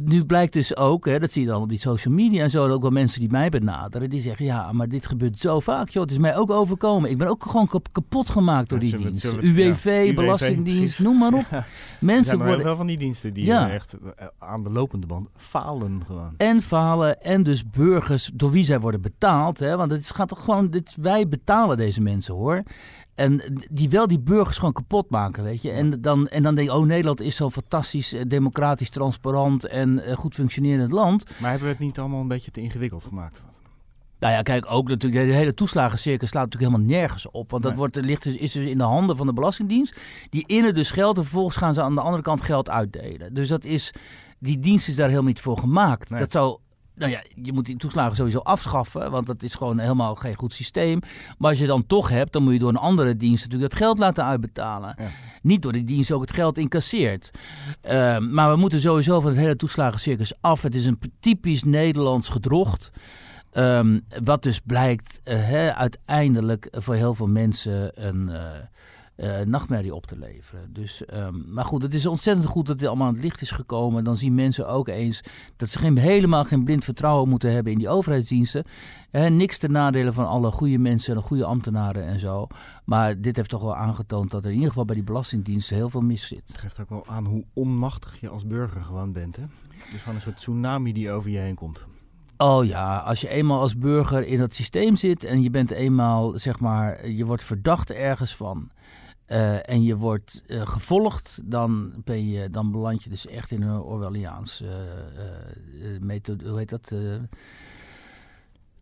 [0.05, 2.67] nu blijkt dus ook, hè, dat zie je dan op die social media en zo...
[2.69, 4.45] ook wel mensen die mij benaderen, die zeggen...
[4.45, 6.03] ja, maar dit gebeurt zo vaak, joh.
[6.03, 7.11] Het is mij ook overkomen.
[7.11, 9.23] Ik ben ook gewoon kap kapot gemaakt door die dienst.
[9.31, 10.99] we- UWV, ja, Belastingdienst, precies.
[10.99, 11.47] noem maar op.
[11.51, 11.57] Ja.
[11.57, 11.67] Er
[12.01, 15.07] Mensen zijn heel worden veel van die diensten die eh, echt eh, aan de lopende
[15.07, 16.35] band falen gewoon.
[16.37, 19.59] en falen en dus burgers door wie zij worden betaald.
[19.59, 19.77] Hè?
[19.77, 22.63] Want het gaat toch gewoon, dit, wij betalen deze mensen hoor.
[23.21, 25.71] En die wel die burgers gewoon kapot maken, weet je.
[25.71, 30.03] En dan, en dan denk je, oh, Nederland is zo'n fantastisch, eh, democratisch, transparant en
[30.07, 31.25] uh, goed functionerend land.
[31.39, 33.43] Maar hebben we het niet allemaal een beetje te ingewikkeld gemaakt?
[34.19, 37.51] Nou ja, kijk, ook natuurlijk, de hele toeslagencircus slaat natuurlijk helemaal nergens op.
[37.51, 40.01] Want dat wordt, ligt dus, is dus in de handen van de Belastingdienst.
[40.31, 43.35] Die innen dus geld en vervolgens gaan ze aan de andere kant geld uitdelen.
[43.35, 43.93] Dus dat is,
[44.39, 46.19] die dienst is daar helemaal niet voor gemaakt.
[46.19, 46.59] Dat zou
[47.01, 50.53] nou ja, je moet die toeslagen sowieso afschaffen, want dat is gewoon helemaal geen goed
[50.53, 51.01] systeem.
[51.39, 53.81] Maar als je dan toch hebt, dan moet je door een andere dienst natuurlijk dat
[53.81, 54.97] geld laten uitbetalen.
[55.43, 57.31] Niet door die dienst ook het geld incasseert.
[57.81, 60.63] Ehm, maar we moeten sowieso van het hele toeslagencircus af.
[60.63, 62.91] Het is een typisch Nederlands gedrocht.
[63.53, 68.41] Um, wat dus blijkt uh, hè, uiteindelijk voor heel veel mensen een uh,
[69.21, 70.73] uh, nachtmerrie op te leveren.
[70.73, 73.51] Dus, um, maar goed, het is ontzettend goed dat dit allemaal aan het licht is
[73.51, 74.05] gekomen.
[74.05, 75.21] Dan zien mensen ook eens
[75.57, 78.65] dat ze geen, helemaal geen blind vertrouwen moeten hebben in die overheidsdiensten.
[79.11, 82.47] niks ten nadele van alle goede mensen en goede ambtenaren en zo.
[82.85, 85.91] Maar dit heeft toch wel aangetoond dat er in ieder geval bij die belastingdiensten heel
[85.91, 86.43] veel mis zit.
[86.47, 89.37] Het geeft ook wel aan hoe onmachtig je als burger gewoon bent.
[89.37, 89.43] Hè?
[89.85, 91.85] Het is gewoon een soort tsunami die over je heen komt.
[92.37, 96.39] Oh ja, als je eenmaal als burger in dat systeem zit en je bent eenmaal,
[96.39, 98.71] zeg maar, je wordt verdacht ergens van.
[99.31, 103.63] Uh, en je wordt uh, gevolgd, dan, ben je, dan beland je dus echt in
[103.63, 104.71] een Orwelliaans uh,
[106.01, 106.95] methode, hoe heet dat?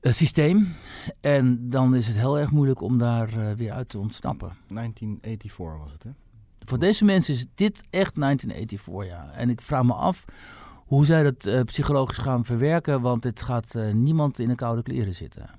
[0.01, 0.75] systeem.
[1.21, 4.57] En dan is het heel erg moeilijk om daar weer uit te ontsnappen.
[4.69, 6.11] 1984 was het, hè?
[6.59, 9.31] Voor deze mensen is dit echt 1984, ja.
[9.33, 10.25] En ik vraag me af
[10.87, 15.51] hoe zij dat psychologisch gaan verwerken, want het gaat niemand in de koude kleren zitten.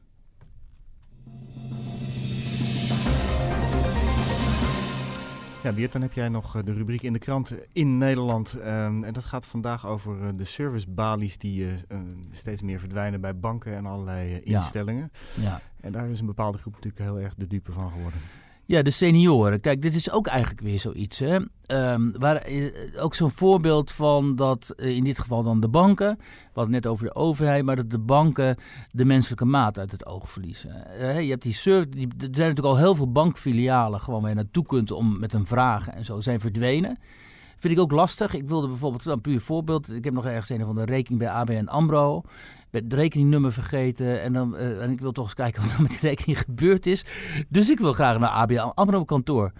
[5.63, 8.53] Ja, Diert, dan heb jij nog eh, de rubriek in de krant in Nederland.
[8.53, 11.67] Um, en dat gaat vandaag over de servicebalies die
[12.31, 15.11] steeds meer verdwijnen bij banken en allerlei instellingen.
[15.35, 15.43] Ja.
[15.43, 15.61] ja.
[15.81, 18.19] En daar is een bepaalde groep natuurlijk heel erg de dupe van geworden.
[18.69, 19.59] Ja, de senioren.
[19.59, 21.19] Kijk, dit is ook eigenlijk weer zoiets.
[21.19, 21.35] Hè?
[21.93, 26.19] Um, waar, eh, ook zo'n voorbeeld van dat, eh, in dit geval dan de banken.
[26.53, 28.57] Hadden net over de overheid, maar dat de banken
[28.89, 30.87] de menselijke maat uit het oog verliezen.
[30.99, 34.29] Uh, je hebt die service, die, er zijn natuurlijk al heel veel bankfilialen gewoon waar
[34.29, 36.97] je naartoe kunt om met een vraag en zo zijn verdwenen.
[37.57, 38.33] Vind ik ook lastig.
[38.33, 39.91] Ik wilde bijvoorbeeld, een puur voorbeeld.
[39.91, 42.23] Ik heb nog ergens een van de rekening bij ABN AMRO
[42.71, 44.21] ben het rekeningnummer vergeten.
[44.21, 46.85] En, dan, uh, en ik wil toch eens kijken wat er met die rekening gebeurd
[46.85, 47.05] is.
[47.49, 49.51] Dus ik wil graag naar ABN AMRO kantoor.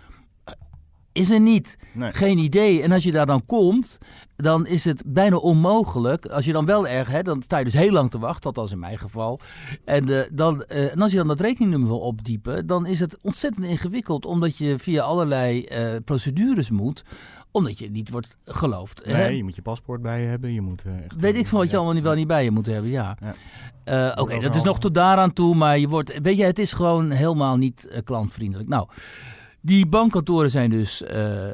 [1.19, 1.77] Is er niet.
[1.99, 2.81] Geen idee.
[2.81, 3.97] En als je daar dan komt,
[4.35, 6.25] dan is het bijna onmogelijk.
[6.25, 8.71] Als je dan wel erg, hè, dan sta je dus heel lang te wachten, althans
[8.71, 9.39] in mijn geval.
[9.85, 13.17] En, uh, dan, uh, en als je dan dat rekeningnummer wil opdiepen, dan is het
[13.21, 17.03] ontzettend ingewikkeld, omdat je via allerlei uh, procedures moet
[17.51, 19.05] omdat je niet wordt geloofd.
[19.05, 19.27] Nee, hè?
[19.27, 20.53] je moet je paspoort bij je hebben.
[20.53, 21.77] Je moet, echt, weet ik van wat je ja.
[21.77, 23.17] allemaal niet, wel niet bij je moet hebben, ja.
[23.19, 23.33] ja.
[23.85, 26.59] Uh, Oké, okay, dat is nog tot daaraan toe, maar je wordt, weet je, het
[26.59, 28.69] is gewoon helemaal niet uh, klantvriendelijk.
[28.69, 28.87] Nou,
[29.61, 31.09] die bankkantoren zijn dus uh,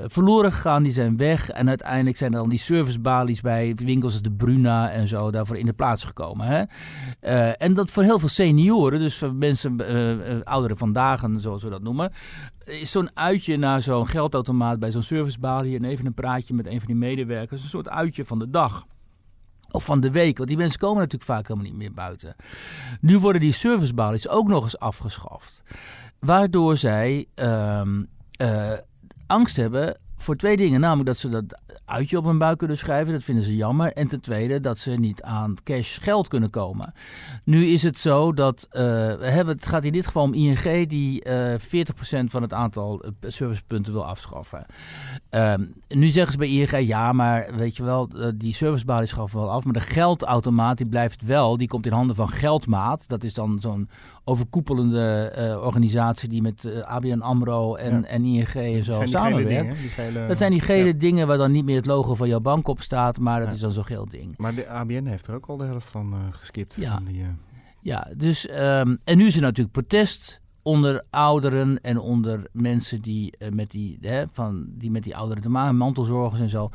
[0.05, 1.49] verloren gegaan, die zijn weg.
[1.49, 5.57] En uiteindelijk zijn er dan die servicebalies bij winkels als de Bruna en zo daarvoor
[5.57, 6.47] in de plaats gekomen.
[6.47, 6.63] Hè?
[7.21, 11.69] Uh, en dat voor heel veel senioren, dus voor mensen, uh, ouderen vandaag, zoals we
[11.69, 12.11] dat noemen,
[12.65, 16.77] is zo'n uitje naar zo'n geldautomaat bij zo'n servicebalie en even een praatje met een
[16.77, 18.85] van die medewerkers, een soort uitje van de dag.
[19.75, 22.35] Of van de week, want die mensen komen natuurlijk vaak helemaal niet meer buiten.
[23.01, 25.61] Nu worden die servicebalies ook nog eens afgeschaft.
[26.19, 28.07] Waardoor zij um,
[28.41, 28.71] uh,
[29.27, 30.79] angst hebben voor twee dingen.
[30.79, 33.13] Namelijk dat ze dat uitje op hun buik kunnen schrijven.
[33.13, 33.93] Dat vinden ze jammer.
[33.93, 36.93] En ten tweede dat ze niet aan cash geld kunnen komen.
[37.43, 41.53] Nu is het zo dat uh, het gaat in dit geval om ING die uh,
[41.53, 41.57] 40%
[42.25, 44.65] van het aantal eh, servicepunten wil afschaffen.
[45.31, 45.53] Uh,
[45.87, 49.63] nu zeggen ze bij ING ja, maar weet je wel, die servicebalie schaffen wel af.
[49.63, 51.57] Maar de geldautomaat die blijft wel.
[51.57, 53.07] Die komt in handen van Geldmaat.
[53.07, 53.89] Dat is dan zo'n
[54.27, 58.07] overkoepelende uh, organisatie die met uh, ABN AMRO en, ja.
[58.07, 59.77] en ING en zo samenwerkt.
[59.77, 60.93] Gele, dat zijn die gele ja.
[60.93, 63.53] dingen waar dan niet meer het logo van jouw bank op staat, maar dat ja.
[63.53, 64.37] is dan zo'n geel ding.
[64.37, 66.75] Maar de ABN heeft er ook al de helft van uh, geskipt.
[66.75, 67.25] Ja, van die,
[67.81, 73.33] ja dus um, en nu is er natuurlijk protest onder ouderen en onder mensen die,
[73.39, 76.69] uh, met, die, hè, van, die met die ouderen te maken, mantelzorgers en zo.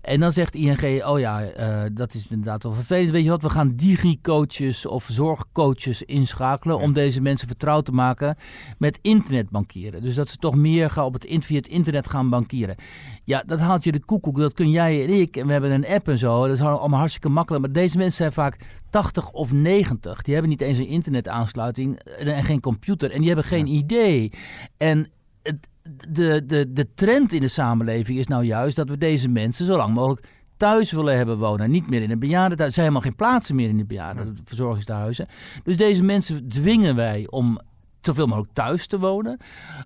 [0.00, 3.10] En dan zegt ING, oh ja, uh, dat is inderdaad wel vervelend.
[3.10, 6.76] Weet je wat, we gaan digi-coaches of zorgcoaches inschakelen...
[6.76, 6.82] Ja.
[6.82, 8.36] om deze mensen vertrouwd te maken
[8.78, 10.02] met internetbankieren.
[10.02, 12.76] Dus dat ze toch meer gaan op het, via het internet gaan bankieren.
[13.24, 14.38] Ja, dat haalt je de koekoek.
[14.38, 15.36] Dat kun jij en ik.
[15.36, 16.46] En we hebben een app en zo.
[16.46, 17.64] Dat is allemaal hartstikke makkelijk.
[17.64, 18.56] Maar deze mensen zijn vaak
[18.90, 20.22] 80 of 90.
[20.22, 23.10] Die hebben niet eens een internetaansluiting en geen computer.
[23.10, 24.32] En die hebben geen idee.
[24.76, 25.08] En
[25.42, 25.68] het,
[26.08, 29.76] de, de, de trend in de samenleving is nou juist dat we deze mensen zo
[29.76, 31.70] lang mogelijk thuis willen hebben wonen.
[31.70, 32.76] Niet meer in een bejaardentehuis.
[32.76, 35.26] Er zijn helemaal geen plaatsen meer in de bejaardenverzorgingstehuizen.
[35.62, 37.60] Dus deze mensen dwingen wij om
[38.08, 39.38] zoveel mogelijk thuis te wonen.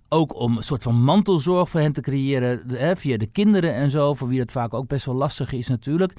[0.08, 3.90] Ook om een soort van mantelzorg voor hen te creëren hè, via de kinderen en
[3.90, 6.12] zo, voor wie dat vaak ook best wel lastig is natuurlijk.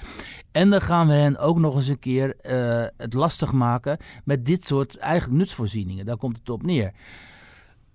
[0.51, 4.45] En dan gaan we hen ook nog eens een keer uh, het lastig maken met
[4.45, 6.05] dit soort eigenlijk nutsvoorzieningen.
[6.05, 6.91] Daar komt het op neer.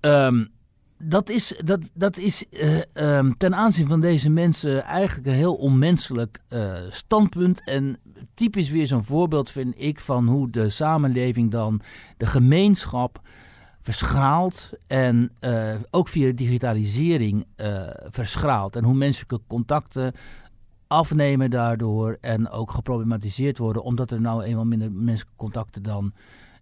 [0.01, 0.49] Um,
[0.99, 5.55] dat is, dat, dat is uh, um, ten aanzien van deze mensen eigenlijk een heel
[5.55, 7.63] onmenselijk uh, standpunt.
[7.65, 7.99] En
[8.35, 11.81] typisch weer zo'n voorbeeld vind ik van hoe de samenleving dan
[12.17, 13.21] de gemeenschap
[13.81, 14.71] verschaalt.
[14.87, 17.47] En uh, ook via digitalisering
[18.09, 18.77] verschaalt.
[18.77, 20.13] En hoe menselijke contacten
[20.89, 23.83] afnemen daardoor en ook geproblematiseerd worden.
[23.83, 26.13] Omdat er nou eenmaal minder menselijke contacten dan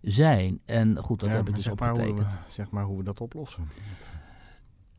[0.02, 0.60] zijn.
[0.64, 2.36] En goed, dat ja, heb ik dus opgetekend.
[2.48, 3.68] zeg maar hoe we dat oplossen.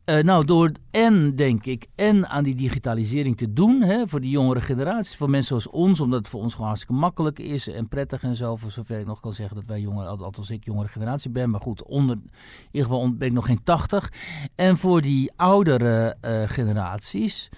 [0.10, 4.30] Uh, nou, door en, denk ik, en aan die digitalisering te doen hè, voor die
[4.30, 7.88] jongere generaties, voor mensen zoals ons, omdat het voor ons gewoon hartstikke makkelijk is en
[7.88, 10.88] prettig en zo, voor zover ik nog kan zeggen dat wij jongeren, althans ik jongere
[10.88, 12.32] generatie ben, maar goed, onder, in
[12.72, 14.12] ieder geval ben ik nog geen tachtig.
[14.56, 17.50] En voor die oudere uh, generaties,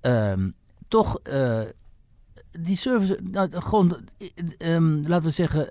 [0.00, 0.54] um,
[0.88, 1.60] toch uh,
[2.60, 3.96] die service, nou, gewoon,
[4.58, 5.70] um, laten we zeggen,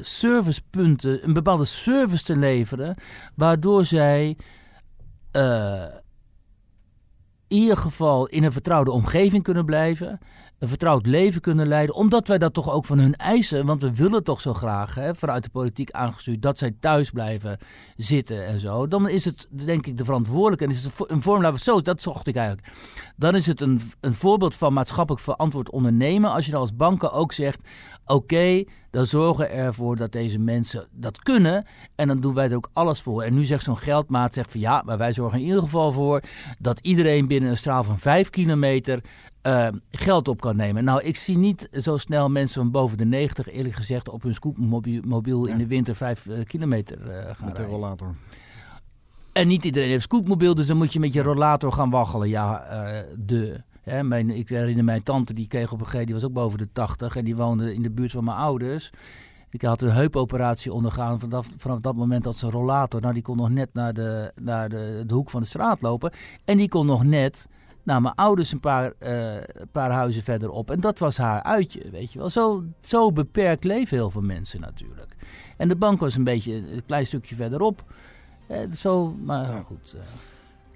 [0.00, 2.94] servicepunten, een bepaalde service te leveren,
[3.34, 4.36] waardoor zij
[7.48, 10.18] in ieder geval in een vertrouwde omgeving kunnen blijven.
[10.60, 11.94] Een vertrouwd leven kunnen leiden.
[11.94, 13.66] Omdat wij dat toch ook van hun eisen.
[13.66, 17.58] Want we willen toch zo graag hè, vanuit de politiek aangestuurd dat zij thuis blijven
[17.96, 18.88] zitten en zo.
[18.88, 20.64] Dan is het denk ik de verantwoordelijke.
[20.64, 22.68] En is het een vorm, laten we zo, dat zocht ik eigenlijk.
[23.16, 26.30] Dan is het een, een voorbeeld van maatschappelijk verantwoord ondernemen.
[26.30, 27.62] Als je dan als banken ook zegt:
[28.06, 31.66] oké, dan zorgen we ervoor dat deze mensen dat kunnen.
[31.94, 33.22] En dan doen wij er ook alles voor.
[33.22, 36.22] En nu zegt zo'n geldmaat zegt van ja, maar wij zorgen in ieder geval voor
[36.58, 39.02] dat iedereen binnen een straal van 5 kilometer
[39.42, 40.84] uh, geld op kan nemen.
[40.84, 44.34] Nou, ik zie niet zo snel mensen van boven de 90, eerlijk gezegd, op hun
[44.34, 48.14] scootmobiel in de winter 5 uh, kilometer uh, gaan Met de rollator.
[49.32, 52.28] En niet iedereen heeft scootmobiel, dus dan moet je met je rollator gaan waggelen.
[52.28, 52.64] Ja,
[53.18, 53.60] de.
[53.80, 56.32] Hè, mijn, ik herinner mijn tante, die kreeg op een gegeven moment, die was ook
[56.32, 58.90] boven de 80 en die woonde in de buurt van mijn ouders.
[59.50, 61.20] Ik had een heupoperatie ondergaan.
[61.20, 63.00] Vanaf, vanaf dat moment dat ze een rollator.
[63.00, 66.12] Nou, die kon nog net naar, de, naar de, de hoek van de straat lopen.
[66.44, 67.46] En die kon nog net
[67.82, 69.36] naar mijn ouders een paar, uh,
[69.72, 70.70] paar huizen verderop.
[70.70, 72.30] En dat was haar uitje, weet je wel.
[72.30, 75.16] Zo, zo beperkt leven heel veel mensen natuurlijk.
[75.56, 77.84] En de bank was een beetje een klein stukje verderop.
[78.46, 79.60] Eh, zo, maar ja.
[79.60, 79.92] goed.
[79.94, 80.00] Uh,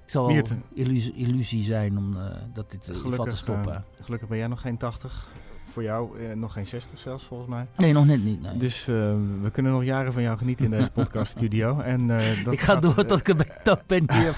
[0.03, 2.17] ik zal wel illusie, illusie zijn om
[2.53, 3.85] dat dit te stoppen.
[4.01, 5.29] gelukkig ben jij nog geen 80
[5.75, 7.67] voor jou uh, nog geen 60 zelfs, volgens mij.
[7.77, 8.41] Nee, nog net niet.
[8.41, 8.57] Nee.
[8.57, 8.95] Dus uh,
[9.41, 11.79] we kunnen nog jaren van jou genieten in deze podcaststudio.
[11.79, 14.35] En, uh, dat ik ga gaat, door tot ik er dood ben hier.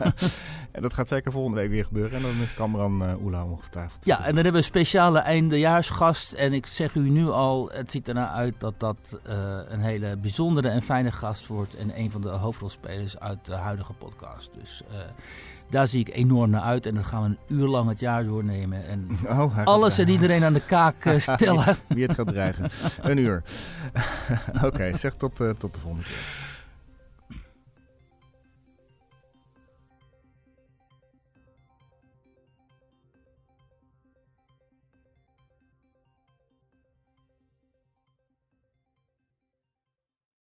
[0.76, 2.16] en dat gaat zeker volgende week weer gebeuren.
[2.16, 4.04] En dan is Cameron Oela ongetwijfeld.
[4.04, 6.32] Ja, en dan hebben we een speciale eindejaarsgast.
[6.32, 9.20] En ik zeg u nu al, het ziet ernaar uit dat dat
[9.68, 11.74] een hele bijzondere en fijne gast wordt.
[11.74, 14.50] En een van de hoofdrolspelers uit de huidige podcast.
[14.60, 14.82] Dus
[15.70, 16.86] daar zie ik enorm naar uit.
[16.86, 18.86] En dat gaan we een uur lang het jaar doornemen.
[18.86, 21.76] En oh, alles en iedereen aan de kaak uh, stellen.
[21.88, 22.70] Wie het gaat dreigen.
[23.02, 23.42] een uur.
[24.54, 26.52] Oké, okay, zeg tot, uh, tot de volgende keer.